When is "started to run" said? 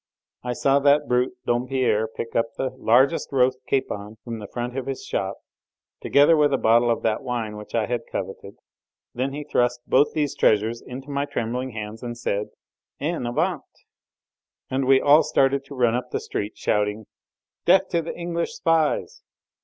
15.21-15.93